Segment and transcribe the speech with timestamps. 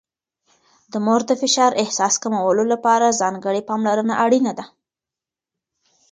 [0.91, 4.65] د مور د فشار احساس کمولو لپاره ځانګړې پاملرنه اړینه ده.